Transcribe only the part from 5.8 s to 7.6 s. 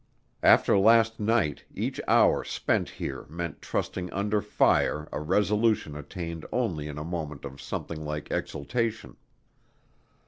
attained only in a moment